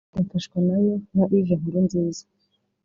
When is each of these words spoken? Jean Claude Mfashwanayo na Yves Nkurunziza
Jean 0.03 0.11
Claude 0.13 0.27
Mfashwanayo 0.27 0.93
na 1.15 1.23
Yves 1.37 1.59
Nkurunziza 1.59 2.23